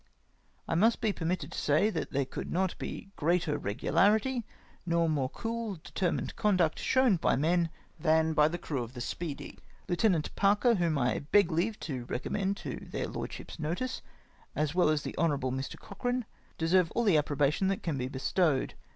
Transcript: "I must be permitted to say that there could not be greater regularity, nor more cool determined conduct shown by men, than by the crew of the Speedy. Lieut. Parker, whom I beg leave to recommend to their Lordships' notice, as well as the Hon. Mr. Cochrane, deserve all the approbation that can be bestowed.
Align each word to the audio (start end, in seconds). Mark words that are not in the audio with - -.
"I 0.67 0.73
must 0.73 0.99
be 0.99 1.13
permitted 1.13 1.51
to 1.51 1.57
say 1.59 1.91
that 1.91 2.09
there 2.09 2.25
could 2.25 2.49
not 2.51 2.75
be 2.79 3.09
greater 3.17 3.55
regularity, 3.59 4.43
nor 4.83 5.07
more 5.07 5.29
cool 5.29 5.75
determined 5.75 6.35
conduct 6.35 6.79
shown 6.79 7.17
by 7.17 7.35
men, 7.35 7.69
than 7.99 8.33
by 8.33 8.47
the 8.47 8.57
crew 8.57 8.81
of 8.81 8.95
the 8.95 8.99
Speedy. 9.01 9.59
Lieut. 9.87 10.35
Parker, 10.35 10.73
whom 10.73 10.97
I 10.97 11.19
beg 11.19 11.51
leave 11.51 11.79
to 11.81 12.05
recommend 12.05 12.57
to 12.57 12.77
their 12.89 13.05
Lordships' 13.07 13.59
notice, 13.59 14.01
as 14.55 14.73
well 14.73 14.89
as 14.89 15.03
the 15.03 15.13
Hon. 15.19 15.39
Mr. 15.51 15.77
Cochrane, 15.77 16.25
deserve 16.57 16.89
all 16.95 17.03
the 17.03 17.19
approbation 17.19 17.67
that 17.67 17.83
can 17.83 17.99
be 17.99 18.07
bestowed. 18.07 18.73